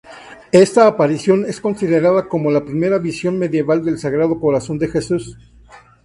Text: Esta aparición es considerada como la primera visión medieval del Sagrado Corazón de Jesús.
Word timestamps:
Esta 0.51 0.87
aparición 0.87 1.45
es 1.45 1.61
considerada 1.61 2.27
como 2.27 2.49
la 2.49 2.65
primera 2.65 2.97
visión 2.97 3.37
medieval 3.37 3.85
del 3.85 3.99
Sagrado 3.99 4.39
Corazón 4.39 4.79
de 4.79 4.87
Jesús. 4.87 5.37